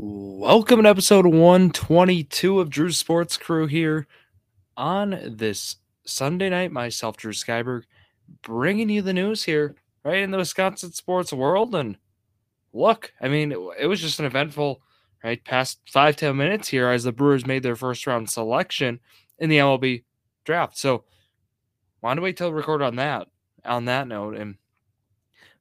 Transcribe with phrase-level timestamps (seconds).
[0.00, 4.06] Welcome to episode 122 of Drew Sports Crew here
[4.76, 5.74] on this
[6.04, 6.70] Sunday night.
[6.70, 7.82] Myself, Drew Skyberg,
[8.42, 9.74] bringing you the news here,
[10.04, 11.74] right in the Wisconsin sports world.
[11.74, 11.98] And
[12.72, 14.80] look, I mean, it, was just an eventful,
[15.24, 19.00] right, past five, 10 minutes here as the Brewers made their first round selection
[19.40, 20.04] in the MLB
[20.44, 20.78] draft.
[20.78, 21.06] So,
[22.02, 23.26] wanted to wait till record on that,
[23.64, 24.36] on that note.
[24.36, 24.58] And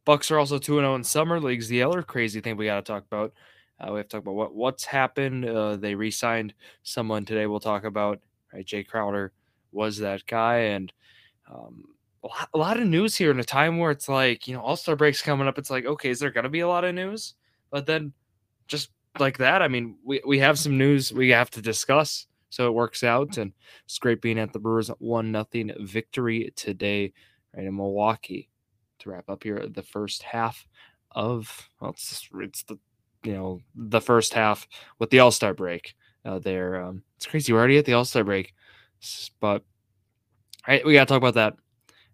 [0.06, 1.70] Bucks are also 2 0 in summer leagues.
[1.70, 3.34] The other crazy thing we got to talk about
[3.80, 5.46] uh, we have to talk about what what's happened.
[5.46, 7.46] Uh, they re-signed someone today.
[7.46, 8.20] We'll talk about
[8.54, 8.66] right.
[8.66, 9.32] Jae Crowder
[9.72, 10.92] was that guy, and
[11.52, 11.86] um,
[12.24, 14.62] a, lot, a lot of news here in a time where it's like you know
[14.62, 15.58] All Star breaks coming up.
[15.58, 17.36] It's like okay, is there going to be a lot of news?
[17.70, 18.14] But then
[18.68, 22.26] just like that, I mean, we we have some news we have to discuss.
[22.50, 23.52] So it works out, and
[24.22, 27.14] being at the Brewers one nothing victory today,
[27.56, 28.50] right in Milwaukee.
[29.00, 30.66] To wrap up here, the first half
[31.12, 32.80] of well, it's it's the
[33.24, 34.68] you know the first half
[35.00, 35.96] with the All Star break.
[36.26, 37.54] Uh, there, um, it's crazy.
[37.54, 38.54] We're already at the All Star break,
[39.40, 39.64] but
[40.68, 41.56] right, we got to talk about that.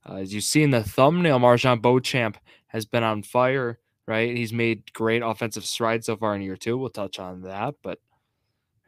[0.08, 3.80] Uh, as you see in the thumbnail, MarJon Beauchamp has been on fire.
[4.06, 6.78] Right, he's made great offensive strides so far in year two.
[6.78, 8.00] We'll touch on that, but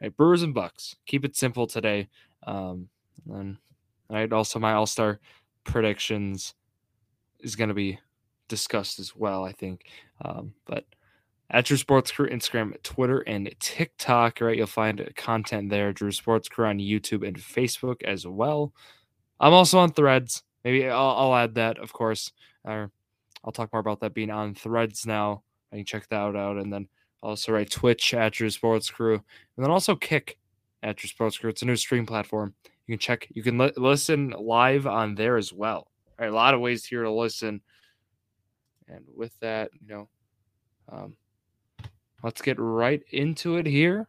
[0.00, 2.08] right, Brewers and Bucks, keep it simple today.
[2.46, 2.90] Um,
[3.32, 3.56] and
[4.10, 5.18] right, also my All Star
[5.64, 6.52] predictions
[7.40, 7.98] is going to be
[8.48, 9.42] discussed as well.
[9.42, 9.86] I think,
[10.22, 10.84] um, but
[11.50, 14.40] at Drew Sports Crew, Instagram, Twitter, and TikTok.
[14.40, 15.92] Right, you'll find content there.
[15.92, 18.72] Drew Sports Crew on YouTube and Facebook as well.
[19.38, 20.42] I'm also on Threads.
[20.64, 22.32] Maybe I'll, I'll add that, of course.
[22.64, 22.90] Or
[23.44, 25.42] I'll talk more about that being on Threads now.
[25.72, 26.88] I can check that out, and then
[27.22, 30.38] also right Twitch at Drew Sports Crew, and then also Kick
[30.82, 31.50] at Drew Sports Crew.
[31.50, 32.54] It's a new stream platform.
[32.86, 33.26] You can check.
[33.30, 35.88] You can li- listen live on there as well.
[36.18, 37.60] All right, a lot of ways here to listen.
[38.88, 40.08] And with that, you know,
[40.88, 41.16] um,
[42.22, 44.08] let's get right into it here.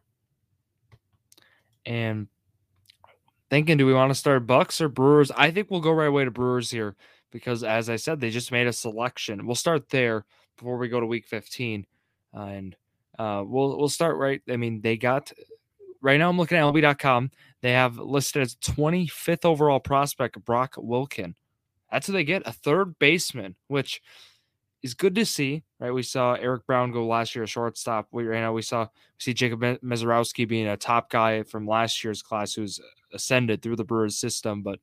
[1.86, 2.27] And
[3.50, 5.31] thinking, do we want to start Bucks or Brewers?
[5.31, 6.95] I think we'll go right away to Brewers here
[7.31, 9.46] because, as I said, they just made a selection.
[9.46, 10.25] We'll start there
[10.57, 11.85] before we go to Week 15,
[12.35, 12.75] uh, and
[13.17, 14.41] uh, we'll we'll start right.
[14.50, 15.31] I mean, they got
[16.01, 16.29] right now.
[16.29, 17.31] I'm looking at MLB.com.
[17.62, 21.35] They have listed as 25th overall prospect Brock Wilken.
[21.91, 24.01] That's who they get, a third baseman, which
[24.88, 25.94] is good to see, right?
[25.94, 28.08] We saw Eric Brown go last year shortstop.
[28.12, 32.03] We right now we saw we see Jacob Misiorowski being a top guy from last
[32.03, 32.80] year's class who's
[33.14, 34.64] ascended through the Brewers system.
[34.64, 34.80] But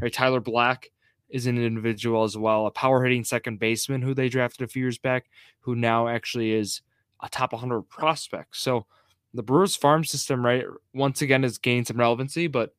[0.00, 0.90] right, Tyler Black
[1.28, 4.82] is an individual as well, a power hitting second baseman who they drafted a few
[4.82, 5.26] years back,
[5.60, 6.82] who now actually is
[7.22, 8.56] a top 100 prospect.
[8.56, 8.86] So
[9.32, 12.74] the Brewers farm system, right, once again has gained some relevancy, but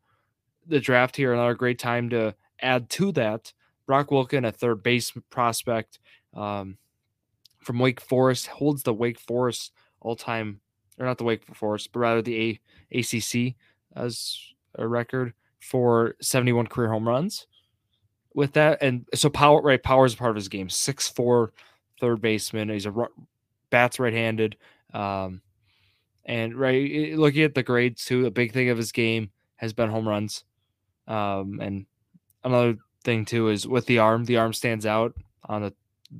[0.68, 3.54] the draft here another great time to add to that.
[3.86, 6.00] Brock Wilken, a third base prospect,
[6.36, 6.78] um,
[7.60, 10.60] from Wake Forest, holds the Wake Forest all time,
[11.00, 12.60] or not the Wake Forest, but rather the
[12.94, 13.56] a- ACC
[13.96, 14.38] as
[14.76, 17.48] a record for 71 career home runs.
[18.34, 19.82] With that, and so power, right?
[19.82, 20.70] Power is a part of his game.
[20.70, 21.54] Six four,
[22.02, 22.68] third baseman.
[22.70, 22.94] He's a
[23.70, 24.58] bats right handed.
[24.94, 25.42] Um,
[26.26, 29.90] and right, looking at the grades too, a big thing of his game has been
[29.90, 30.44] home runs.
[31.08, 31.86] Um, and
[32.44, 35.14] another thing too is with the arm, the arm stands out
[35.46, 35.74] on the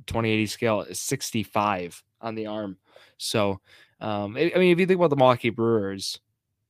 [0.06, 2.78] 2080 scale is 65 on the arm.
[3.18, 3.60] So,
[4.00, 6.20] um, I, I mean, if you think about the Milwaukee Brewers,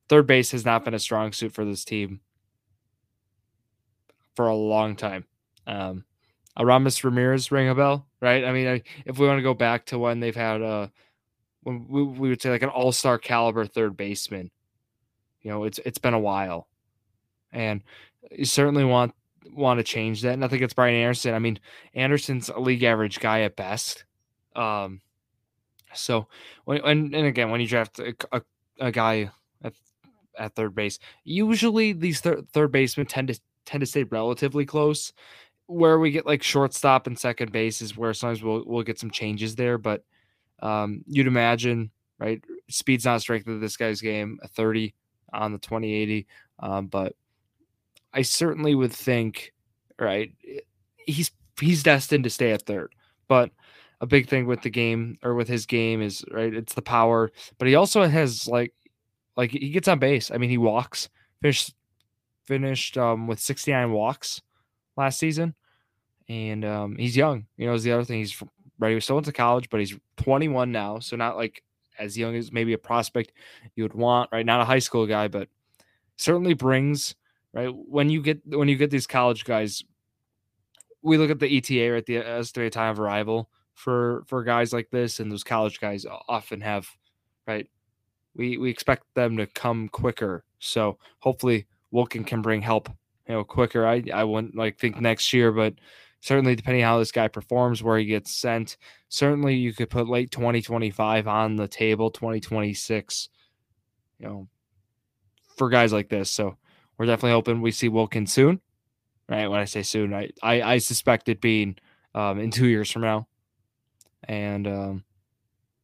[0.09, 2.21] third base has not been a strong suit for this team
[4.35, 5.25] for a long time.
[5.65, 6.05] Um,
[6.57, 8.43] Aramis Ramirez ring a bell, right?
[8.43, 10.91] I mean, if we want to go back to when they've had a,
[11.63, 14.51] when we, we would say like an all star caliber third baseman,
[15.41, 16.67] you know, it's it's been a while,
[17.51, 17.81] and
[18.31, 19.13] you certainly want
[19.53, 20.37] want to change that.
[20.39, 21.33] Nothing against Brian Anderson.
[21.33, 21.59] I mean,
[21.93, 24.05] Anderson's a league average guy at best.
[24.55, 25.01] Um,
[25.93, 26.27] so
[26.65, 28.41] when, and, and again, when you draft a, a,
[28.79, 29.31] a guy
[29.63, 29.73] at,
[30.37, 35.13] at third base, usually these thir- third basemen tend to tend to stay relatively close.
[35.69, 39.11] Where we get like shortstop and second base is where sometimes we'll we'll get some
[39.11, 40.03] changes there, but
[40.61, 44.39] um, you'd imagine right speed's not strength of this guy's game.
[44.41, 44.95] A thirty
[45.33, 46.25] on the twenty eighty,
[46.59, 47.15] um, but
[48.17, 49.53] I certainly would think,
[49.99, 50.33] right,
[50.97, 52.95] he's he's destined to stay at third.
[53.27, 53.51] But
[54.01, 57.31] a big thing with the game or with his game is right, it's the power,
[57.59, 58.73] but he also has like
[59.35, 60.31] like he gets on base.
[60.31, 61.09] I mean, he walks,
[61.43, 61.75] finished
[62.45, 64.41] finished um, with 69 walks
[64.95, 65.53] last season,
[66.27, 67.45] and um, he's young.
[67.55, 68.17] You know, is the other thing.
[68.17, 68.41] He's
[68.79, 68.89] right.
[68.89, 71.61] He was still went to college, but he's 21 now, so not like
[71.99, 73.31] as young as maybe a prospect
[73.75, 74.31] you would want.
[74.31, 75.49] Right, not a high school guy, but
[76.17, 77.13] certainly brings
[77.57, 77.73] right?
[77.73, 79.83] When you get when you get these college guys,
[81.01, 84.71] we look at the ETA right the uh, estimated time of arrival for for guys
[84.71, 86.87] like this, and those college guys often have
[87.47, 87.67] right
[88.35, 90.43] we we expect them to come quicker.
[90.59, 92.89] So hopefully Wilken can bring help,
[93.27, 93.87] you know, quicker.
[93.87, 95.73] I I wouldn't like think next year, but
[96.21, 98.77] certainly depending how this guy performs, where he gets sent,
[99.09, 103.29] certainly you could put late 2025 on the table, 2026,
[104.19, 104.47] you know,
[105.57, 106.29] for guys like this.
[106.29, 106.57] So
[106.97, 108.61] we're definitely hoping we see Wilken soon.
[109.29, 109.47] Right.
[109.47, 111.75] When I say soon, I, I, I suspect it being
[112.15, 113.27] um, in two years from now.
[114.23, 115.03] And um,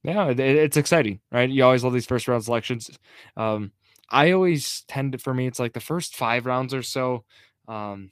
[0.02, 1.50] yeah, it, it's exciting, right?
[1.50, 2.90] You always love these first round selections.
[3.36, 3.74] Um,
[4.10, 7.26] I always tend to, for me, it's like the first five rounds or so.
[7.68, 8.12] Um,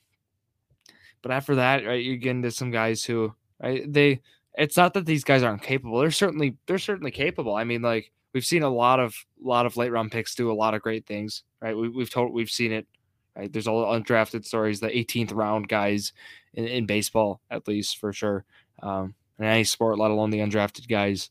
[1.22, 4.22] but after that, right, you get into some guys who, right, they,
[4.56, 6.00] it's not that these guys aren't capable.
[6.00, 7.56] They're certainly, they're certainly capable.
[7.56, 10.54] I mean, like we've seen a lot of, lot of late round picks do a
[10.54, 11.76] lot of great things, right?
[11.76, 12.88] We, we've told, we've seen it,
[13.36, 13.52] right?
[13.52, 16.14] There's all undrafted stories, the 18th round guys
[16.54, 18.46] in, in baseball, at least for sure.
[18.82, 21.30] Um, in any sport, let alone the undrafted guys.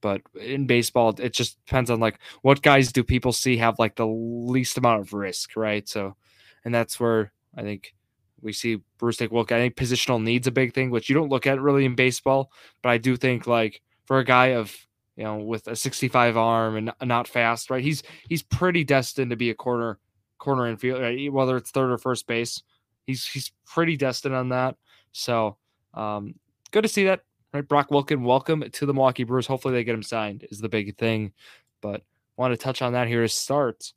[0.00, 3.96] But in baseball, it just depends on like what guys do people see have like
[3.96, 5.88] the least amount of risk, right?
[5.88, 6.16] So,
[6.64, 7.94] and that's where I think
[8.42, 9.52] we see Bruce take look.
[9.52, 12.50] I think positional needs a big thing, which you don't look at really in baseball.
[12.82, 14.76] But I do think like for a guy of
[15.16, 17.82] you know with a 65 arm and not fast, right?
[17.82, 19.98] He's he's pretty destined to be a corner
[20.38, 21.32] corner infield, right?
[21.32, 22.62] whether it's third or first base.
[23.06, 24.76] He's he's pretty destined on that.
[25.12, 25.56] So
[25.94, 26.34] um,
[26.70, 27.22] good to see that.
[27.54, 29.46] Right, Brock Wilken, welcome to the Milwaukee Brewers.
[29.46, 31.32] Hopefully they get him signed is the big thing.
[31.80, 32.02] But
[32.36, 33.92] want to touch on that here to start.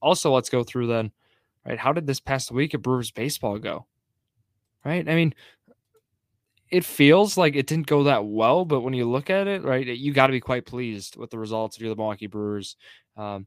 [0.00, 1.10] Also, let's go through then.
[1.66, 3.86] Right, how did this past week of Brewers baseball go?
[4.84, 5.34] Right, I mean,
[6.70, 9.86] it feels like it didn't go that well, but when you look at it, right,
[9.86, 12.76] you got to be quite pleased with the results if you're the Milwaukee Brewers.
[13.16, 13.46] Um,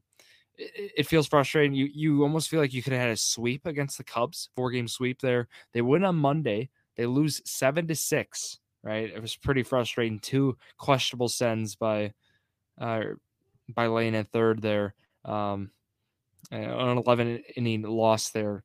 [0.56, 1.74] it, it, feels frustrating.
[1.74, 4.70] You you almost feel like you could have had a sweep against the Cubs, four
[4.70, 5.48] game sweep there.
[5.72, 6.68] They win on Monday.
[6.96, 8.58] They lose seven to six.
[8.82, 10.18] Right, it was pretty frustrating.
[10.18, 12.12] Two questionable sends by
[12.78, 13.00] uh,
[13.74, 14.94] by Lane at third there.
[15.24, 15.70] Um,
[16.50, 18.62] an 11 inning loss there.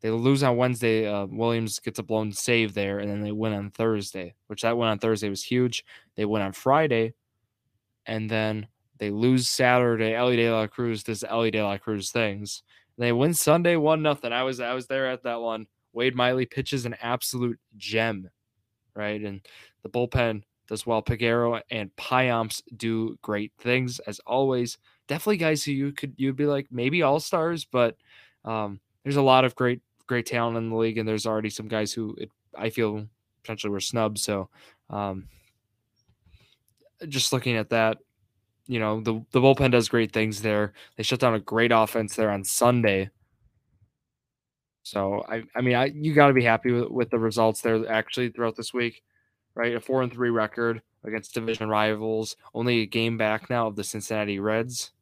[0.00, 1.06] They lose on Wednesday.
[1.06, 4.76] Uh, Williams gets a blown save there, and then they win on Thursday, which that
[4.76, 5.84] win on Thursday was huge.
[6.14, 7.14] They win on Friday,
[8.06, 8.68] and then
[8.98, 10.14] they lose Saturday.
[10.14, 12.62] Elly De La Cruz does Elly De La Cruz things.
[12.96, 14.32] And they win Sunday one nothing.
[14.32, 15.66] I was I was there at that one.
[15.92, 18.28] Wade Miley pitches an absolute gem,
[18.94, 19.20] right?
[19.20, 19.40] And
[19.82, 21.02] the bullpen does well.
[21.02, 24.78] Peguero and Payamps do great things as always.
[25.08, 27.96] Definitely guys who you could you'd be like maybe all stars, but
[28.44, 31.68] um, there's a lot of great great talent in the league, and there's already some
[31.68, 33.06] guys who it, I feel
[33.42, 34.18] potentially were snubbed.
[34.18, 34.48] So
[34.90, 35.28] um,
[37.08, 37.98] just looking at that,
[38.66, 40.72] you know, the the bullpen does great things there.
[40.96, 43.10] They shut down a great offense there on Sunday.
[44.82, 47.88] So I I mean I you got to be happy with, with the results there
[47.90, 49.02] actually throughout this week,
[49.54, 49.74] right?
[49.76, 53.84] A four and three record against division rivals, only a game back now of the
[53.84, 54.92] Cincinnati Reds.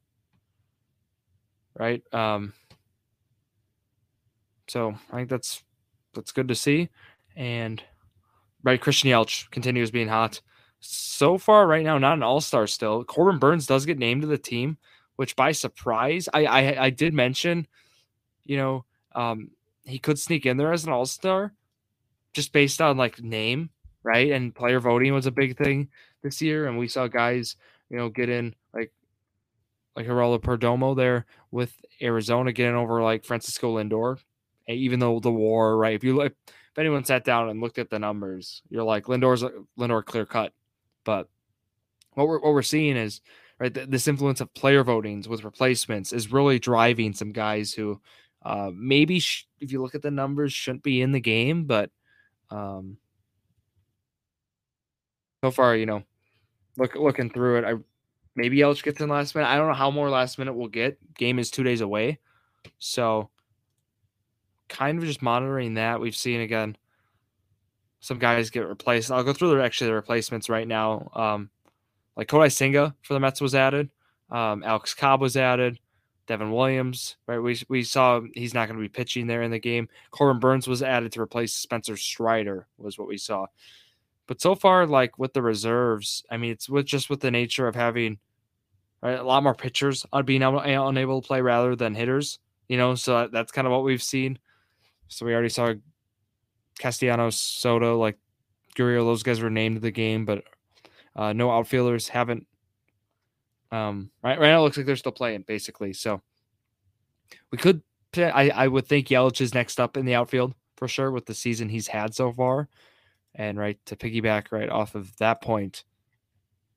[1.78, 2.02] Right?
[2.12, 2.52] Um
[4.68, 5.62] so I think that's
[6.14, 6.88] that's good to see.
[7.36, 7.82] And
[8.62, 10.40] right, Christian Yelich continues being hot
[10.80, 13.04] so far right now, not an all star still.
[13.04, 14.78] Corbin Burnes does get named to the team,
[15.16, 17.66] which by surprise, I I, I did mention,
[18.44, 18.84] you know,
[19.14, 19.50] um,
[19.84, 21.52] he could sneak in there as an all star,
[22.34, 23.70] just based on like name,
[24.02, 24.30] right?
[24.32, 25.88] And player voting was a big thing
[26.22, 27.56] this year, and we saw guys,
[27.88, 28.92] you know, get in like
[29.94, 34.18] like Geraldo Perdomo there with Arizona getting over like Francisco Lindor,
[34.68, 35.94] even though the WAR, right?
[35.94, 39.44] If you look, if anyone sat down and looked at the numbers, you're like Lindor's
[39.78, 40.52] Lindor clear cut
[41.06, 41.28] but
[42.12, 43.22] what we're what we're seeing is
[43.58, 47.98] right th- this influence of player votings with replacements is really driving some guys who
[48.44, 51.90] uh, maybe sh- if you look at the numbers shouldn't be in the game, but
[52.50, 52.96] um,
[55.42, 56.02] so far you know
[56.76, 57.74] look looking through it, I
[58.34, 59.48] maybe Yelich gets in last minute.
[59.48, 60.98] I don't know how more last minute we'll get.
[61.14, 62.18] Game is two days away,
[62.78, 63.30] so
[64.68, 66.00] kind of just monitoring that.
[66.00, 66.76] We've seen again
[68.00, 69.10] some guys get replaced.
[69.10, 71.10] I'll go through the actually the replacements right now.
[71.14, 71.50] Um,
[72.16, 73.90] like Kodai Senga for the Mets was added.
[74.30, 75.78] Um, Alex Cobb was added.
[76.26, 77.38] Devin Williams, right?
[77.38, 79.88] We we saw he's not going to be pitching there in the game.
[80.10, 83.46] Corbin Burnes was added to replace Spencer Strider, was what we saw.
[84.26, 87.68] But so far, like with the reserves, I mean, it's with just with the nature
[87.68, 88.18] of having
[89.02, 92.40] right, a lot more pitchers being able, unable to play rather than hitters.
[92.68, 94.40] You know, so that's kind of what we've seen.
[95.08, 95.74] So we already saw
[96.78, 98.18] Castellanos, Soto, like
[98.76, 100.44] Gurriel, those guys were named to the game, but
[101.14, 102.46] uh, no outfielders haven't.
[103.72, 105.92] Um, right, right now it looks like they're still playing basically.
[105.92, 106.22] So
[107.50, 107.82] we could,
[108.16, 111.34] I, I would think Yelich is next up in the outfield for sure with the
[111.34, 112.68] season he's had so far.
[113.34, 115.84] And right to piggyback right off of that point,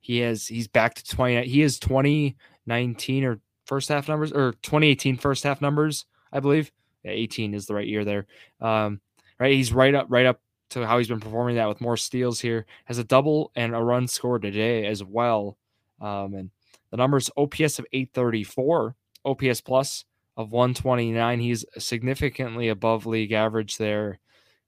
[0.01, 1.47] he has he's back to 20.
[1.47, 2.35] He is 29
[2.69, 6.71] 2019 or first half numbers or 2018 first half numbers, I believe.
[7.03, 8.25] Yeah, 18 is the right year there.
[8.59, 9.01] Um,
[9.39, 10.41] right, he's right up, right up
[10.71, 12.65] to how he's been performing that with more steals here.
[12.85, 15.57] Has a double and a run scored today as well.
[16.01, 16.51] Um, and
[16.91, 20.05] the numbers OPS of 834, OPS plus
[20.37, 21.39] of 129.
[21.39, 24.19] He's significantly above league average there.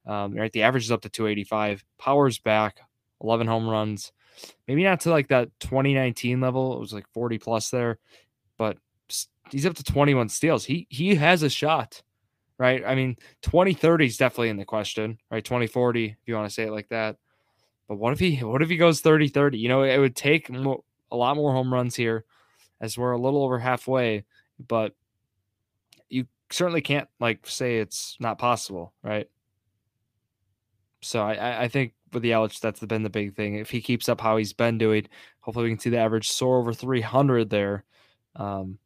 [0.06, 1.84] Um, right, the average is up to 285.
[1.98, 2.80] Power's back,
[3.22, 4.12] 11 home runs.
[4.68, 6.76] Maybe not to like that 2019 level.
[6.76, 8.00] It was like 40 plus there,
[8.58, 8.78] but
[9.52, 10.66] he's up to 21 steals.
[10.66, 12.02] He he has a shot
[12.62, 12.84] right?
[12.86, 15.44] I mean, 2030 is definitely in the question, right?
[15.44, 17.18] 2040, if you want to say it like that.
[17.88, 19.58] But what if he what if he goes 30 30?
[19.58, 22.24] You know, it would take a lot more home runs here
[22.80, 24.26] as we're a little over halfway,
[24.60, 24.94] but
[26.08, 29.28] you certainly can't like say it's not possible, right?
[31.02, 33.56] So I, I think with the Yelich, that's been the big thing.
[33.56, 35.08] If he keeps up how he's been doing,
[35.40, 37.86] hopefully we can see the average soar over 300 there.
[38.36, 38.78] Um,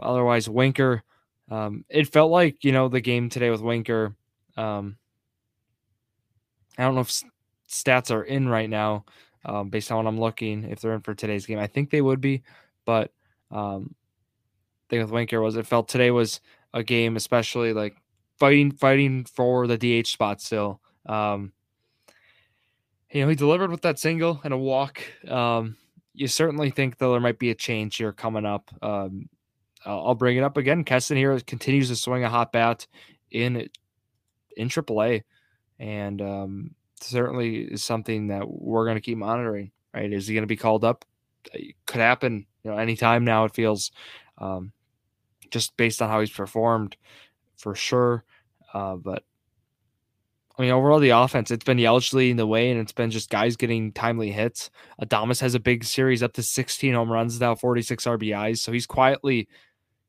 [0.00, 1.04] otherwise, Winker,
[1.50, 4.14] um, it felt like you know the game today with Winker.
[4.56, 4.96] Um,
[6.78, 7.22] I don't know if
[7.68, 9.04] stats are in right now,
[9.44, 10.64] um, based on what I'm looking.
[10.64, 12.42] If they're in for today's game, I think they would be.
[12.84, 13.12] But
[13.50, 13.94] um,
[14.88, 16.40] thing with Winker was it felt today was
[16.72, 17.96] a game, especially like
[18.38, 20.80] fighting fighting for the DH spot still.
[21.06, 21.52] Um,
[23.10, 25.00] you know, he delivered with that single and a walk.
[25.28, 25.76] Um,
[26.14, 28.70] you certainly think though there might be a change here coming up.
[28.82, 29.28] Um,
[29.84, 30.84] I'll, I'll bring it up again.
[30.84, 32.86] Keston here continues to swing a hot bat
[33.30, 33.68] in
[34.56, 35.22] in AAA,
[35.78, 39.70] and um, certainly is something that we're going to keep monitoring.
[39.92, 40.12] Right?
[40.12, 41.04] Is he going to be called up?
[41.52, 42.46] It could happen.
[42.62, 43.44] You know, anytime now.
[43.44, 43.92] It feels
[44.38, 44.72] um,
[45.50, 46.96] just based on how he's performed,
[47.56, 48.24] for sure.
[48.72, 49.24] Uh, but
[50.56, 53.28] I mean, overall, the offense, it's been Yelich leading the way, and it's been just
[53.28, 54.70] guys getting timely hits.
[55.02, 58.58] Adames has a big series up to 16 home runs now, 46 RBIs.
[58.58, 59.48] So he's quietly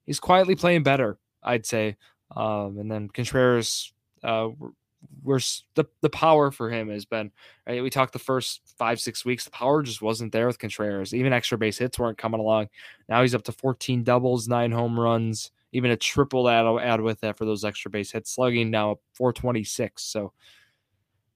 [0.05, 1.97] he's quietly playing better, I'd say.
[2.35, 3.93] Um, and then Contreras,
[4.23, 4.49] uh,
[5.23, 5.39] we're
[5.75, 7.31] the the power for him has been
[7.67, 7.81] right.
[7.81, 11.13] We talked the first five six weeks, the power just wasn't there with Contreras.
[11.13, 12.69] Even extra base hits weren't coming along.
[13.07, 17.21] Now he's up to 14 doubles, nine home runs, even a triple add add with
[17.21, 18.31] that for those extra base hits.
[18.33, 20.01] Slugging now 426.
[20.03, 20.33] So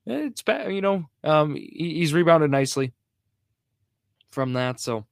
[0.05, 1.05] it's bad, you know.
[1.23, 2.93] Um, he, he's rebounded nicely
[4.31, 4.79] from that.
[4.79, 5.05] So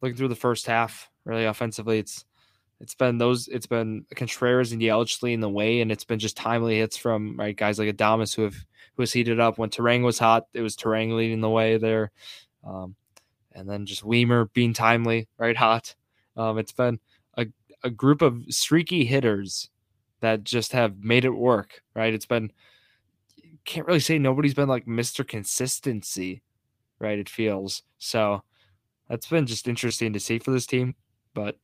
[0.00, 2.24] looking through the first half, really offensively, it's
[2.80, 3.48] it's been those.
[3.48, 7.36] It's been Contreras and Yelich leading the way, and it's been just timely hits from
[7.38, 8.56] right guys like Adames who have
[8.94, 9.58] who has heated up.
[9.58, 12.10] When Turang was hot, it was Turang leading the way there,
[12.64, 12.94] um,
[13.52, 15.94] and then just Wiemer being timely, right hot.
[16.36, 16.98] Um, it's been
[17.36, 17.46] a
[17.82, 19.70] a group of streaky hitters
[20.20, 21.82] that just have made it work.
[21.94, 22.52] Right, it's been
[23.64, 25.26] can't really say nobody's been like Mr.
[25.26, 26.42] Consistency,
[26.98, 27.18] right?
[27.18, 28.42] It feels so.
[29.08, 30.94] That's been just interesting to see for this team,
[31.34, 31.58] but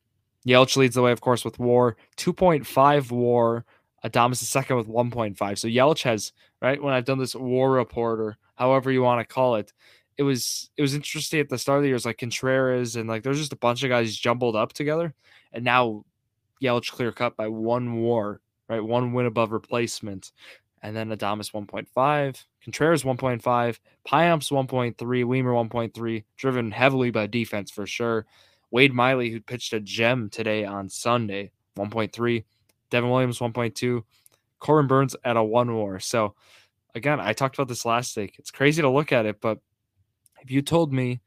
[0.47, 3.65] Yelich leads the way, of course, with WAR 2.5 WAR.
[4.03, 5.57] Adames is second with 1.5.
[5.57, 9.33] So Yelich has right when I've done this WAR report or however you want to
[9.33, 9.73] call it.
[10.17, 11.95] It was it was interesting at the start of the year.
[11.95, 15.13] It's like Contreras and like there's just a bunch of guys jumbled up together,
[15.53, 16.03] and now
[16.61, 18.83] Yelich clear cut by one WAR, right?
[18.83, 20.31] One win above replacement,
[20.81, 23.41] and then Adames 1.5, Contreras 1.5,
[24.07, 28.25] Payamps 1.3, Wiemer 1.3, driven heavily by defense for sure.
[28.71, 32.43] Wade Miley, who pitched a gem today on Sunday, 1.3.
[32.89, 34.03] Devin Williams, 1.2.
[34.59, 35.99] Corbin Burnes at a one war.
[35.99, 36.35] So,
[36.95, 38.35] again, I talked about this last week.
[38.37, 39.59] It's crazy to look at it, but
[40.41, 41.21] if you told me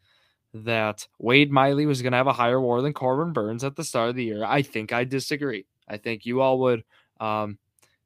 [0.54, 3.84] that Wade Miley was going to have a higher war than Corbin Burnes at the
[3.84, 5.66] start of the year, I think I disagree.
[5.88, 6.84] I think you all would.
[7.20, 7.58] Um,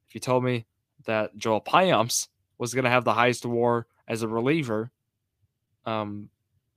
[0.07, 0.65] if you told me
[1.05, 2.27] that Joel Payamps
[2.57, 4.91] was going to have the highest war as a reliever
[5.85, 6.29] um,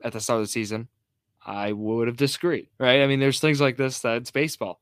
[0.03, 0.89] at the start of the season,
[1.45, 3.03] I would have disagreed, right?
[3.03, 4.81] I mean, there's things like this that it's baseball,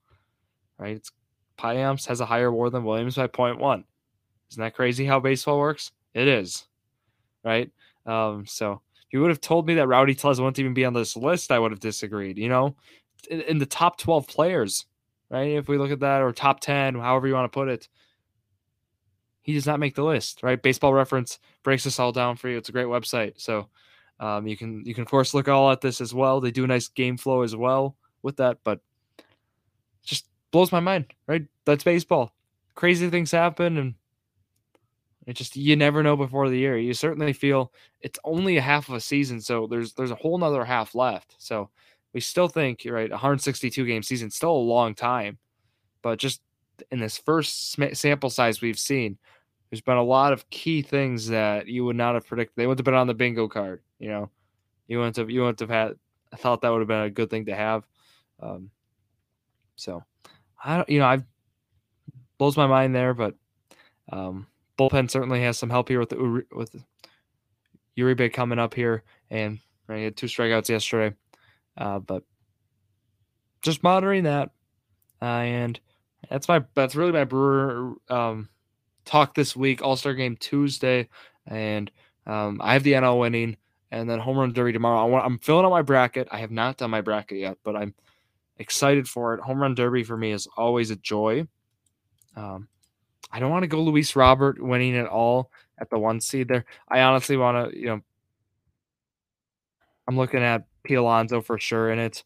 [0.78, 0.96] right?
[0.96, 1.10] It's
[1.58, 3.84] Payamps has a higher WAR than Williams by 0.1.
[4.50, 5.92] Isn't that crazy how baseball works?
[6.14, 6.66] It is,
[7.44, 7.70] right?
[8.06, 10.94] Um, so if you would have told me that Rowdy Tellez wouldn't even be on
[10.94, 12.38] this list, I would have disagreed.
[12.38, 12.76] You know,
[13.30, 14.86] in, in the top 12 players,
[15.28, 15.52] right?
[15.52, 17.88] If we look at that, or top 10, however you want to put it,
[19.42, 20.60] he does not make the list, right?
[20.60, 22.56] Baseball Reference breaks this all down for you.
[22.56, 23.40] It's a great website.
[23.40, 23.68] So
[24.20, 26.40] um, you can you can of course look all at this as well.
[26.40, 28.80] They do a nice game flow as well with that, but
[30.04, 31.46] just blows my mind, right?
[31.64, 32.34] That's baseball.
[32.74, 33.94] Crazy things happen, and
[35.26, 36.76] it just you never know before the year.
[36.76, 37.72] You certainly feel
[38.02, 41.34] it's only a half of a season, so there's there's a whole nother half left.
[41.38, 41.70] So
[42.12, 45.38] we still think right, 162 game season, still a long time,
[46.02, 46.42] but just
[46.90, 49.16] in this first sample size we've seen,
[49.70, 52.54] there's been a lot of key things that you would not have predicted.
[52.56, 53.82] They wouldn't have been on the bingo card.
[53.98, 54.30] You know,
[54.88, 55.92] you wouldn't have you wouldn't have had.
[56.36, 57.84] Thought that would have been a good thing to have.
[58.40, 58.70] Um,
[59.74, 60.04] so
[60.64, 61.18] I don't, you know, I
[62.38, 63.34] blows my mind there, but
[64.12, 64.46] um,
[64.78, 66.74] bullpen certainly has some help here with the with
[67.98, 69.58] Uribe coming up here, and
[69.88, 71.16] right, he had two strikeouts yesterday.
[71.76, 72.22] Uh, but
[73.62, 74.50] just monitoring that,
[75.20, 75.80] uh, and
[76.28, 78.48] that's my that's really my Brewer um,
[79.04, 79.82] talk this week.
[79.82, 81.08] All Star Game Tuesday,
[81.46, 81.90] and
[82.26, 83.56] um, I have the NL winning,
[83.90, 85.00] and then Home Run Derby tomorrow.
[85.00, 86.28] I want, I'm filling out my bracket.
[86.30, 87.94] I have not done my bracket yet, but I'm
[88.58, 89.40] excited for it.
[89.40, 91.46] Home Run Derby for me is always a joy.
[92.36, 92.68] Um,
[93.32, 96.64] I don't want to go Luis Robert winning it all at the one seed there.
[96.88, 98.00] I honestly want to, you know,
[100.06, 100.94] I'm looking at P.
[100.94, 102.24] Alonso for sure, and it's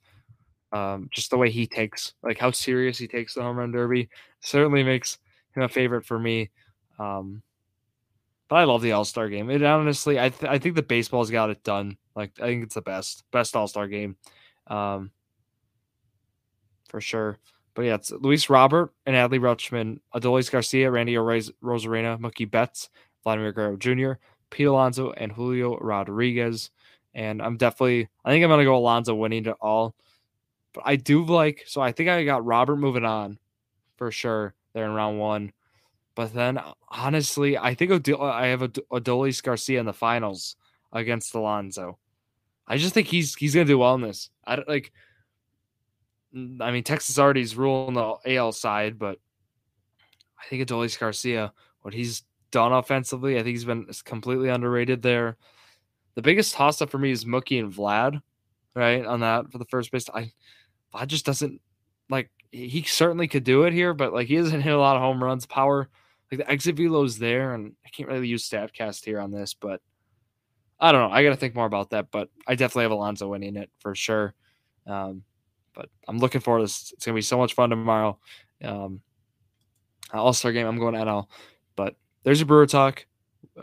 [0.73, 4.09] um, just the way he takes, like how serious he takes the home run derby,
[4.41, 5.19] certainly makes
[5.55, 6.51] him a favorite for me.
[6.99, 7.43] Um,
[8.49, 9.51] but I love the All Star game.
[9.51, 11.97] It honestly, I th- I think the baseball's got it done.
[12.15, 14.17] Like I think it's the best best All Star game,
[14.67, 15.11] um,
[16.89, 17.39] for sure.
[17.75, 22.89] But yeah, it's Luis Robert and Adley Rutschman, Adolis Garcia, Randy Arozarena, Mookie Betts,
[23.25, 24.13] Vladimir Guerrero Jr.,
[24.51, 26.71] Pete Alonso, and Julio Rodriguez.
[27.15, 29.95] And I'm definitely, I think I'm to go Alonso winning it all.
[30.73, 33.39] But I do like, so I think I got Robert moving on
[33.97, 35.53] for sure there in round one.
[36.15, 40.57] But then, honestly, I think Od- uh, I have Adolis Garcia in the finals
[40.93, 41.99] against Alonso.
[42.67, 44.31] I just think he's he's gonna do well in this.
[44.45, 44.93] I don't like.
[46.35, 49.19] I mean, Texas already's ruling the AL side, but
[50.41, 51.53] I think Adolis Garcia,
[51.83, 55.37] what he's done offensively, I think he's been completely underrated there.
[56.15, 58.21] The biggest toss up for me is Mookie and Vlad,
[58.75, 59.05] right?
[59.05, 60.09] On that for the first base.
[60.13, 60.33] I
[60.95, 61.61] Vlad just doesn't
[62.09, 65.03] like he certainly could do it here, but like he doesn't hit a lot of
[65.03, 65.47] home runs.
[65.47, 65.89] Power
[66.31, 69.81] like the exit velo's there, and I can't really use Statcast here on this, but
[70.81, 71.15] I don't know.
[71.15, 73.95] I got to think more about that, but I definitely have Alonso winning it for
[73.95, 74.35] sure.
[74.87, 75.23] Um,
[75.75, 76.93] but I'm looking forward to this.
[76.93, 78.19] It's gonna be so much fun tomorrow.
[78.63, 79.01] Um,
[80.13, 80.67] All Star game.
[80.67, 81.27] I'm going NL,
[81.77, 83.07] but there's a Brewer talk.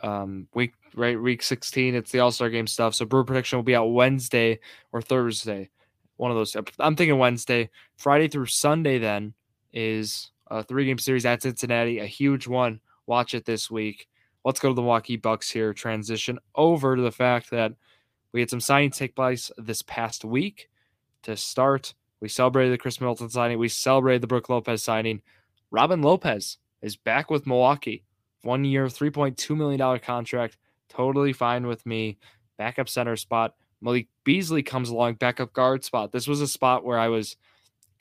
[0.03, 1.95] Um, week right week 16.
[1.95, 2.95] It's the All Star game stuff.
[2.95, 4.59] So Brewer prediction will be out Wednesday
[4.91, 5.69] or Thursday.
[6.17, 6.55] One of those.
[6.79, 7.69] I'm thinking Wednesday.
[7.97, 9.33] Friday through Sunday then
[9.73, 11.99] is a three game series at Cincinnati.
[11.99, 12.81] A huge one.
[13.07, 14.07] Watch it this week.
[14.43, 15.73] Let's go to the Milwaukee Bucks here.
[15.73, 17.73] Transition over to the fact that
[18.33, 20.69] we had some signings take place this past week
[21.23, 21.93] to start.
[22.19, 23.57] We celebrated the Khris Middleton signing.
[23.57, 25.21] We celebrated the Brook Lopez signing.
[25.71, 28.03] Robin Lopez is back with Milwaukee.
[28.43, 30.57] One year, $3.2 million contract.
[30.89, 32.17] Totally fine with me.
[32.57, 33.55] Backup center spot.
[33.81, 36.11] Malik Beasley comes along, backup guard spot.
[36.11, 37.35] This was a spot where I was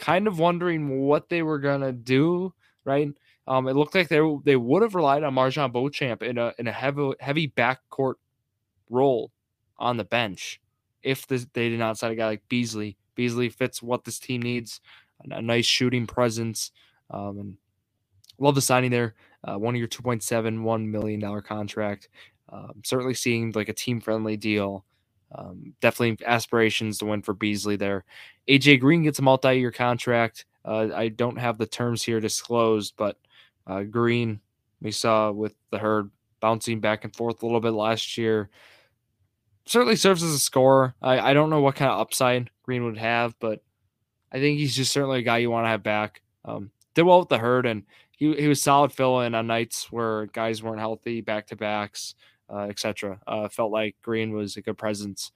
[0.00, 2.52] kind of wondering what they were to do,
[2.84, 3.08] right?
[3.46, 6.66] Um, it looked like they they would have relied on MarJon Beauchamp in a in
[6.66, 8.14] a heavy heavy backcourt
[8.88, 9.30] role
[9.78, 10.60] on the bench
[11.02, 14.42] if this, they did not sign a guy like Beasley Beasley fits what this team
[14.42, 14.80] needs.
[15.30, 16.70] A, nice shooting presence.
[17.10, 17.56] Um, and
[18.38, 19.14] love the signing there.
[19.44, 22.08] Uh, one year, $2.71 million contract.
[22.50, 24.84] Um, certainly seemed like a team friendly deal.
[25.32, 28.04] Um, definitely aspirations to win for Beasley there.
[28.48, 30.44] AJ Green gets a multi year contract.
[30.64, 33.16] Uh, I don't have the terms here disclosed, but
[33.66, 34.40] uh, Green,
[34.82, 38.50] we saw with the herd bouncing back and forth a little bit last year
[39.70, 40.94] certainly serves as a scorer.
[41.00, 43.62] I, I don't know what kind of upside Green would have, but
[44.32, 46.22] I think he's just certainly a guy you want to have back.
[46.44, 49.92] Um, did well with the herd, and he, he was solid fill in on nights
[49.92, 52.16] where guys weren't healthy, back to backs,
[52.52, 53.20] uh, etc.
[53.26, 55.32] Uh, felt like Green was a good presence.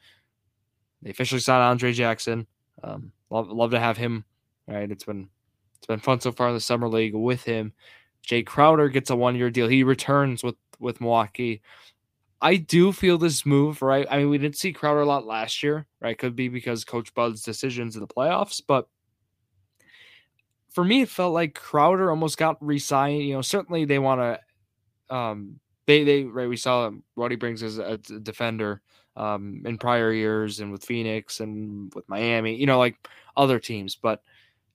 [1.02, 2.46] They officially signed Andre Jackson.
[2.82, 4.24] Um, love love to have him.
[4.66, 5.28] Right, it's been
[5.76, 7.72] it's been fun so far in the summer league with him.
[8.26, 9.68] Jae Crowder gets a one year deal.
[9.68, 11.62] He returns with with Milwaukee.
[12.40, 14.06] I do feel this move, right?
[14.10, 16.18] I mean, we didn't see Crowder a lot last year, right?
[16.18, 18.88] Could be because Coach Bud's decisions in the playoffs, but
[20.70, 23.22] for me, it felt like Crowder almost got re-signed.
[23.22, 25.14] You know, certainly they want to.
[25.14, 26.48] Um, they they right.
[26.48, 28.82] We saw what he brings as a, a defender
[29.16, 32.56] um, in prior years, and with Phoenix and with Miami.
[32.56, 32.96] You know, like
[33.36, 34.22] other teams, but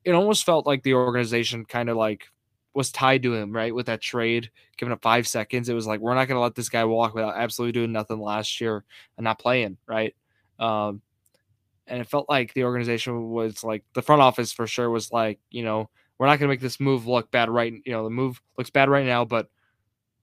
[0.04, 2.28] it almost felt like the organization kind of like
[2.74, 3.74] was tied to him, right?
[3.74, 5.70] With that trade, giving up five seconds.
[5.70, 8.20] It was like, we're not going to let this guy walk without absolutely doing nothing
[8.20, 8.84] last year
[9.18, 10.16] and not playing, right?
[10.60, 11.02] Um,
[11.88, 15.40] and it felt like the organization was like, the front office for sure was like,
[15.50, 17.74] you know, we're not going to make this move look bad right.
[17.86, 19.50] You know, the move looks bad right now, but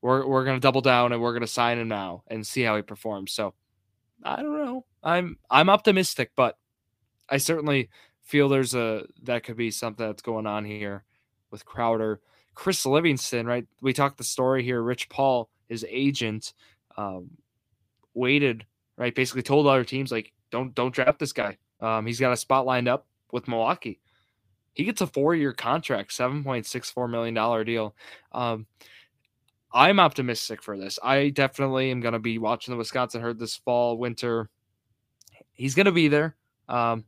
[0.07, 2.83] we're, we're to double down and we're to sign him now and see how he
[2.83, 3.33] performs.
[3.33, 3.55] So
[4.23, 4.85] I don't know.
[5.03, 6.57] I'm, I'm optimistic, but
[7.29, 7.91] I certainly
[8.23, 11.03] feel there's a, that could be something that's going on here
[11.51, 12.21] with Crowder.
[12.55, 13.67] Chris Livingston, right?
[13.81, 14.81] We talked the story here.
[14.81, 16.55] Rich Paul, his agent,
[16.97, 17.31] um,
[18.15, 18.65] waited,
[18.97, 19.15] right?
[19.15, 21.59] Basically told other teams like, don't don't draft this guy.
[21.81, 24.01] Um, he's got a spot lined up with Milwaukee.
[24.73, 27.97] He gets a four year contract, $7.64 million deal.
[28.33, 28.67] Um,
[29.77, 30.99] I'm optimistic for this.
[31.03, 34.49] I definitely am going to be watching the Wisconsin herd this fall, winter.
[35.53, 36.35] He's going to be there.
[36.67, 37.05] Um,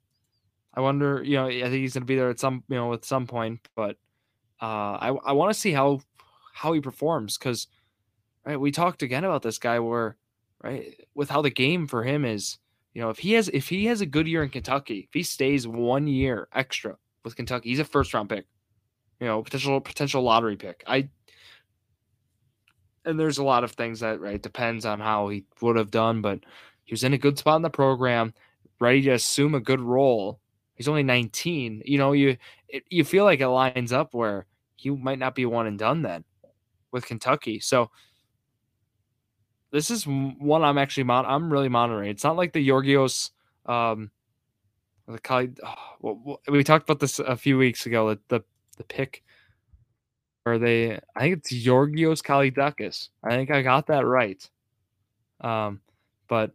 [0.75, 2.93] I wonder, you know, I think he's going to be there at some, you know,
[2.93, 3.97] at some point, but
[4.61, 6.01] uh, I, I want to see how,
[6.53, 7.69] how he performs because,
[8.45, 10.19] right, we talked again about this guy where,
[10.63, 12.59] right, with how the game for him is,
[12.93, 15.23] you know, if he has, if he has a good year in Kentucky, if he
[15.23, 18.45] stays one year extra with Kentucky, he's a first round pick,
[19.21, 20.85] you know, potential, potential lottery pick.
[20.87, 21.09] I,
[23.09, 26.21] and there's a lot of things that right depends on how he would have done,
[26.21, 26.41] but
[26.85, 28.35] he was in a good spot in the program,
[28.81, 30.39] ready to assume a good role.
[30.75, 31.83] He's only 19.
[31.87, 32.37] You know, you
[32.69, 34.45] it, you feel like it lines up where
[34.77, 36.23] he might not be one and done then
[36.93, 37.61] with Kentucky.
[37.61, 37.91] So
[39.71, 42.11] this is one I'm actually mon- I'm really monitoring.
[42.11, 43.31] It's not like the Georgios
[43.65, 44.11] um
[45.07, 45.55] the
[46.05, 48.45] oh, we talked about this a few weeks ago the the,
[48.77, 49.23] the pick
[50.53, 50.99] are they?
[51.17, 53.09] I think it's Georgios Kalidakis.
[53.23, 54.49] I think I got that right.
[55.41, 55.81] Um,
[56.29, 56.53] but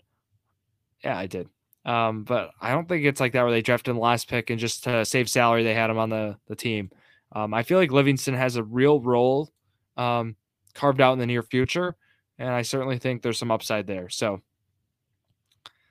[1.03, 1.49] yeah, I did.
[1.85, 4.59] Um, but I don't think it's like that where they drafted the last pick and
[4.59, 6.91] just to save salary they had him on the the team.
[7.33, 9.51] Um, I feel like Livingston has a real role
[9.97, 10.35] um,
[10.73, 11.95] carved out in the near future,
[12.37, 14.09] and I certainly think there's some upside there.
[14.09, 14.41] So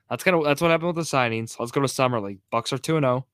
[0.09, 1.59] that's kind of that's what happened with the signings.
[1.59, 2.39] Let's go to summer league.
[2.49, 3.27] Bucks are two and zero.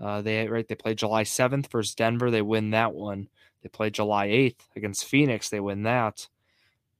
[0.00, 2.30] Uh, they right they play July seventh versus Denver.
[2.30, 3.28] They win that one.
[3.62, 5.48] They play July 8th against Phoenix.
[5.48, 6.28] They win that.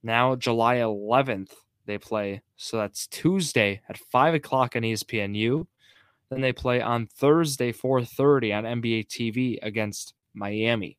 [0.02, 1.52] Now, July 11th,
[1.86, 2.42] they play.
[2.56, 5.66] So that's Tuesday at 5 o'clock on ESPNU.
[6.30, 10.98] Then they play on Thursday, 4.30 on NBA TV against Miami.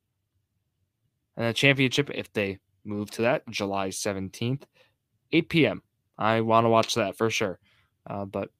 [1.36, 4.62] And the championship, if they move to that, July 17th,
[5.32, 5.82] 8 p.m.
[6.18, 7.58] I want to watch that for sure.
[8.06, 8.50] Uh, but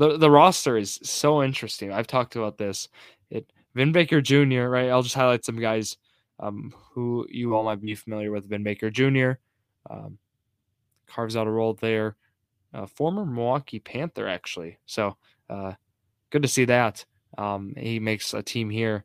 [0.00, 1.92] the, the roster is so interesting.
[1.92, 2.88] I've talked about this.
[3.28, 4.88] It Vin Baker Jr., right?
[4.88, 5.98] I'll just highlight some guys
[6.38, 9.32] um, who you all might be familiar with, Vin Baker Jr.
[9.90, 10.16] Um,
[11.06, 12.16] carves out a role there.
[12.72, 14.78] Uh, former Milwaukee Panther, actually.
[14.86, 15.18] So
[15.50, 15.74] uh,
[16.30, 17.04] good to see that.
[17.36, 19.04] Um, he makes a team here.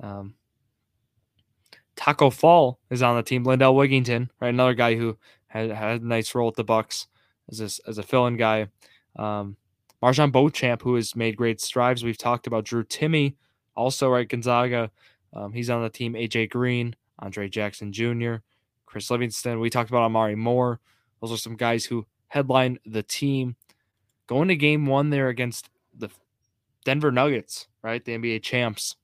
[0.00, 0.34] Um,
[1.96, 3.42] Tacko Fall is on the team.
[3.42, 4.54] Lindell Wigginton, right?
[4.54, 7.08] Another guy who had, had a nice role at the Bucks
[7.50, 8.68] as as a fill-in guy.
[9.16, 9.56] Um,
[10.02, 12.04] MarJon Beauchamp, who has made great strides.
[12.04, 13.34] We've talked about Drew Timme,
[13.74, 14.90] also right Gonzaga.
[15.32, 16.14] Um, he's on the team.
[16.14, 18.36] AJ Green, Andre Jackson Jr.,
[18.86, 19.60] Chris Livingston.
[19.60, 20.80] We talked about Amari Moore.
[21.20, 23.56] Those are some guys who headline the team.
[24.26, 26.10] Going to game one there against the
[26.84, 28.04] Denver Nuggets, right?
[28.04, 28.96] The NBA champs.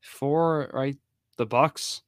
[0.00, 0.96] For right
[1.36, 2.02] the Bucks.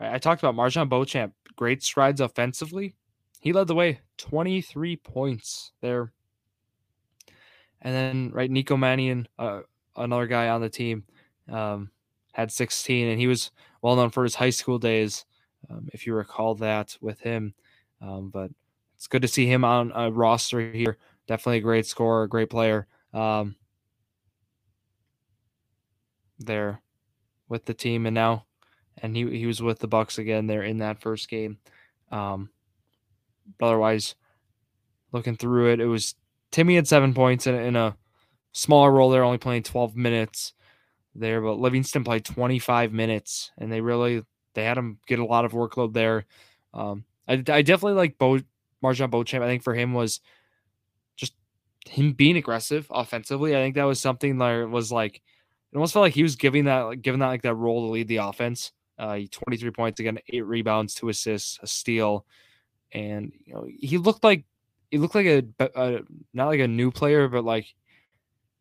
[0.00, 1.34] Right, I talked about MarJon Beauchamp.
[1.56, 2.94] Great strides offensively.
[3.40, 6.12] He led the way, 23 points there.
[7.84, 9.60] And then right, Nico Mannion, uh,
[9.94, 11.04] another guy on the team,
[11.50, 11.90] um,
[12.32, 13.50] had 16, and he was
[13.82, 15.26] well known for his high school days,
[15.70, 17.54] um, if you recall that with him.
[18.00, 18.50] Um, but
[18.96, 20.96] it's good to see him on a roster here.
[21.26, 22.86] Definitely a great scorer, great player.
[23.12, 23.56] Um,
[26.38, 26.80] there
[27.48, 28.46] with the team, and now,
[28.98, 31.58] and he he was with the Bucks again there in that first game.
[32.10, 32.50] Um,
[33.58, 34.14] but otherwise,
[35.12, 36.14] looking through it, it was
[36.54, 37.96] Timme had seven points in, in a
[38.52, 40.52] smaller role there, only playing 12 minutes
[41.12, 44.22] there, but Livingston played 25 minutes, and they really
[44.54, 46.26] they had him get a lot of workload there.
[46.72, 48.38] Um, I, I definitely like Bo
[48.84, 49.42] MarJon Beauchamp.
[49.42, 50.20] I think for him was
[51.16, 51.34] just
[51.88, 53.56] him being aggressive offensively.
[53.56, 56.66] I think that was something that was like it almost felt like he was giving
[56.66, 58.70] that like giving that like that role to lead the offense.
[58.96, 62.24] Uh, 23 points again, eight rebounds, two assists, a steal,
[62.92, 64.44] and you know he looked like
[64.94, 66.02] he looked like a, a
[66.32, 67.74] not like a new player, but like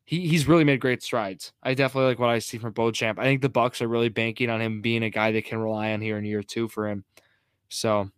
[0.03, 1.53] he, he's really made great strides.
[1.61, 3.19] I definitely like what I see from Beauchamp.
[3.19, 5.93] I think the Bucks are really banking on him being a guy they can rely
[5.93, 7.03] on here in year two for him.
[7.69, 8.09] So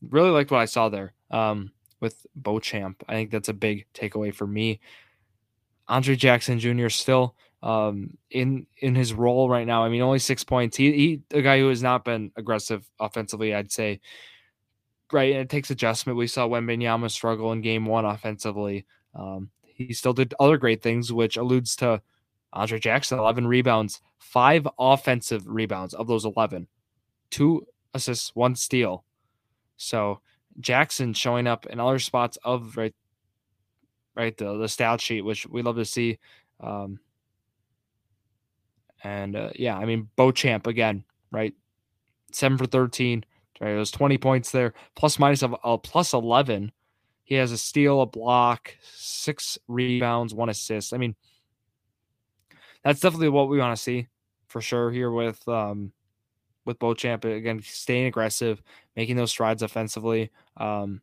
[0.00, 3.02] really liked what I saw there um, with Beauchamp.
[3.08, 4.78] I think that's a big takeaway for me.
[5.88, 6.88] Andre Jackson Jr.
[6.88, 9.84] still um, in in his role right now.
[9.84, 10.76] I mean, only six points.
[10.76, 13.52] He he a guy who has not been aggressive offensively.
[13.52, 14.00] I'd say.
[15.14, 16.18] Right, and it takes adjustment.
[16.18, 18.84] We saw Wembanyama struggle in game one offensively.
[19.14, 22.02] Um, he still did other great things, which alludes to
[22.52, 26.66] Andre Jackson, 11 rebounds, five offensive rebounds of those 11,
[27.30, 29.04] two assists, one steal.
[29.76, 30.18] So
[30.58, 32.94] Jackson showing up in other spots of right,
[34.16, 36.18] right the the stat sheet, which we love to see.
[36.58, 36.98] Um,
[39.04, 41.54] and uh, yeah, I mean Beauchamp again, right?
[42.32, 43.24] Seven for 13.
[43.60, 46.72] Right, was 20 points there, plus minus of uh, plus 11
[47.24, 50.92] he has a steal, a block, six rebounds, one assist.
[50.92, 51.16] I mean,
[52.84, 54.08] that's definitely what we want to see
[54.46, 55.92] for sure here with um
[56.66, 58.62] with Beauchamp again staying aggressive,
[58.94, 60.30] making those strides offensively.
[60.58, 61.00] Um,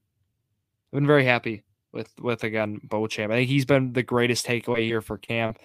[0.87, 3.31] I've been very happy with with again Beauchamp.
[3.31, 5.57] I think he's been the greatest takeaway here for camp.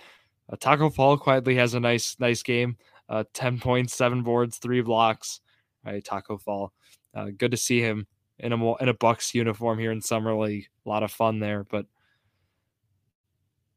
[0.50, 2.78] Uh, Tacko Fall quietly has a nice nice game.
[3.10, 5.40] Uh, ten points, seven boards, three blocks.
[5.86, 6.72] Right, Tacko Fall.
[7.14, 8.06] Uh, good to see him
[8.38, 10.66] in a in a Bucks uniform here in summer league.
[10.84, 11.86] A lot of fun there, but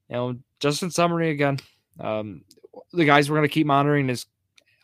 [0.10, 1.60] you know, just in summary again,
[2.00, 2.42] um,
[2.92, 4.26] the guys we're going to keep monitoring is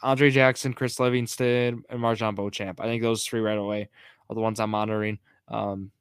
[0.04, 2.80] Andre Jackson, Chris Livingston, and MarJon Beauchamp.
[2.80, 3.90] I think those three right away
[4.30, 5.18] are the ones I'm monitoring.
[5.48, 5.92] Um,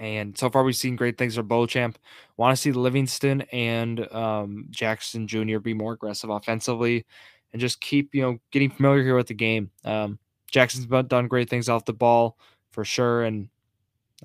[0.00, 1.98] and so far, we've seen great things from Beauchamp.
[2.36, 5.58] Want to see Livingston and um, Jackson Jr.
[5.58, 7.06] be more aggressive offensively,
[7.54, 9.70] and just keep you know getting familiar here with the game.
[9.84, 10.18] Um,
[10.50, 12.36] Jackson's done great things off the ball
[12.72, 13.48] for sure, and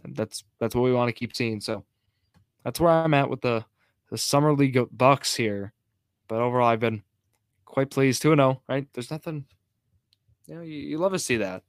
[0.03, 1.61] that's that's what we want to keep seeing.
[1.61, 1.85] So
[2.63, 3.63] that's where I'm at with the
[4.09, 5.73] the summer league Bucks here.
[6.27, 7.03] But overall, I've been
[7.65, 8.23] quite pleased.
[8.23, 8.87] 2 0, right?
[8.93, 9.45] There's nothing,
[10.47, 11.63] you know, you, you love to see that.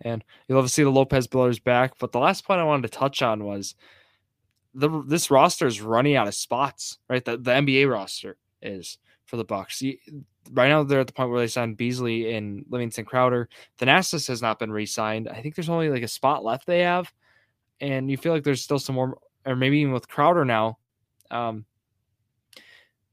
[0.00, 1.94] And you love to see the Lopez brothers back.
[1.98, 3.76] But the last point I wanted to touch on was
[4.74, 7.24] the this roster is running out of spots, right?
[7.24, 9.82] The, the NBA roster is for the Bucks.
[10.52, 13.48] Right now, they're at the point where they signed Beasley and Livingston Crowder.
[13.78, 15.28] Thanasis has not been re-signed.
[15.28, 17.12] I think there's only like a spot left they have,
[17.80, 20.78] and you feel like there's still some more, or maybe even with Crowder now.
[21.30, 21.64] Um,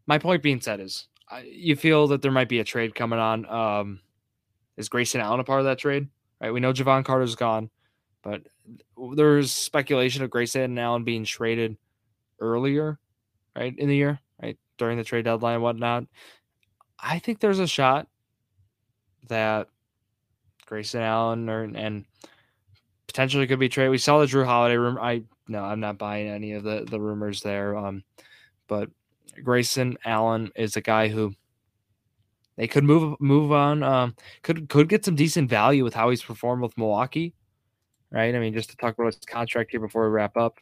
[0.07, 1.07] my point being said is
[1.45, 3.45] you feel that there might be a trade coming on.
[3.45, 3.99] Um,
[4.77, 6.07] is Grayson Allen a part of that trade?
[6.41, 7.69] Right, we know Jevon Carter's gone,
[8.23, 8.41] but
[9.15, 11.77] there's speculation of Grayson Allen being traded
[12.39, 12.99] earlier,
[13.55, 14.19] right in the year,
[14.81, 16.05] during the trade deadline and whatnot.
[16.99, 18.07] I think there's a shot
[19.27, 19.67] that
[20.65, 22.05] Grayson Allen or and
[23.05, 23.91] potentially could be traded.
[23.91, 24.97] We saw the Jrue Holiday room.
[24.99, 27.77] I no, I'm not buying any of the the rumors there.
[27.77, 28.03] Um,
[28.67, 28.89] but
[29.43, 31.31] Grayson Allen is a guy who
[32.57, 33.83] they could move move on.
[33.83, 37.35] Um, could could get some decent value with how he's performed with Milwaukee,
[38.09, 38.33] right?
[38.33, 40.57] I mean, just to talk about his contract here before we wrap up,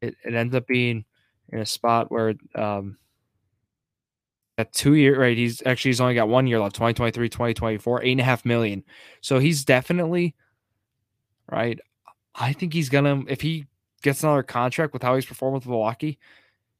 [0.00, 1.04] it, it ends up being
[1.50, 2.96] in a spot where um,
[4.58, 8.12] at two year right he's actually he's only got one year left 2023 2024 eight
[8.12, 8.84] and a half million.
[9.22, 10.34] So he's definitely
[11.50, 11.78] right
[12.34, 13.66] i think he's gonna if he
[14.02, 16.18] gets another contract with how he's performed with milwaukee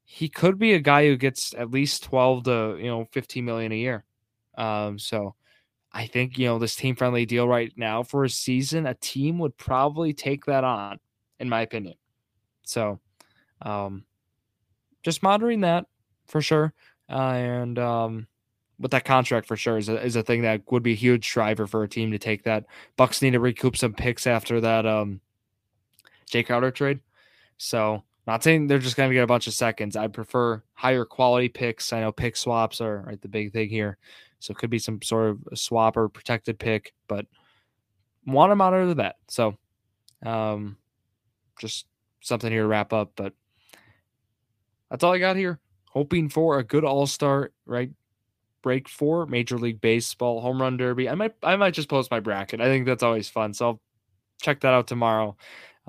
[0.05, 3.73] he could be a guy who gets at least 12 to you know 15 million
[3.73, 4.05] a year.
[4.57, 5.35] Um so
[5.93, 9.39] i think you know this team friendly deal right now for a season a team
[9.39, 10.99] would probably take that on
[11.41, 11.95] in my opinion.
[12.65, 13.01] So
[13.63, 14.05] um
[15.03, 15.87] just monitoring that
[16.27, 16.75] for sure
[17.11, 18.27] uh, and um
[18.81, 21.29] with that contract for sure is a, is a thing that would be a huge
[21.29, 22.65] driver for a team to take that
[22.97, 25.21] bucks need to recoup some picks after that um
[26.31, 27.01] Jae Crowder trade
[27.57, 29.97] so not saying they're just going to get a bunch of seconds.
[29.97, 31.95] I'd prefer higher quality picks.
[31.95, 33.97] I know pick swaps are right, the big thing here.
[34.39, 37.25] So it could be some sort of swap or protected pick, but
[38.27, 39.17] want to monitor that.
[39.29, 39.57] So
[40.27, 40.77] um,
[41.59, 41.87] just
[42.21, 43.13] something here to wrap up.
[43.17, 43.33] But
[44.91, 45.59] that's all I got here.
[45.99, 47.91] Hoping for a good all star, right?
[48.63, 51.09] Break for Major League Baseball home run derby.
[51.09, 52.61] I might I might just post my bracket.
[52.61, 53.53] I think that's always fun.
[53.53, 53.81] So I'll
[54.41, 55.37] check that out tomorrow.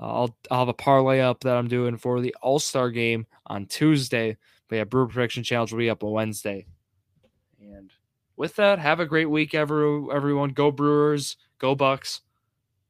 [0.00, 3.24] Uh, I'll, I'll have a parlay up that I'm doing for the All Star game
[3.46, 4.36] on Tuesday.
[4.66, 6.66] But yeah, Brewer Prediction Challenge will be up on Wednesday.
[7.60, 7.92] And
[8.36, 10.50] with that, have a great week, every, everyone.
[10.50, 12.22] Go Brewers, go Bucks.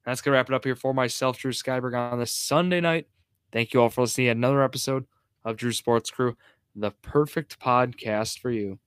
[0.06, 3.08] That's to wrap it up here for myself, Drew Skyberg, on this Sunday night.
[3.52, 5.04] Thank you all for listening to another episode
[5.44, 6.38] of Drew Sports Crew,
[6.74, 8.78] the perfect podcast for you.